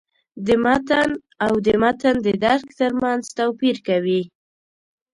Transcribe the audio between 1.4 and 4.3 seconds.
او «د متن د درک» تر منځ توپیر کوي.